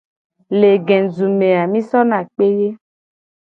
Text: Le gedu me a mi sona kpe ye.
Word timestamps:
Le 0.59 0.71
gedu 0.87 1.25
me 1.37 1.47
a 1.61 1.63
mi 1.71 1.79
sona 1.89 2.17
kpe 2.31 2.45
ye. 2.59 2.69